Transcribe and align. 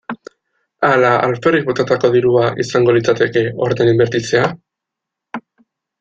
Ala 0.87 1.09
alferrik 1.25 1.67
botatako 1.67 2.09
dirua 2.15 2.47
izango 2.65 2.95
litzateke 2.95 3.43
horretan 3.65 3.91
inbertitzea? 3.95 4.51